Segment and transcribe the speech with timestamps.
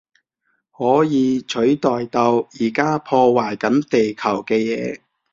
[0.75, 4.99] 可以取代到而家破壞緊地球嘅嘢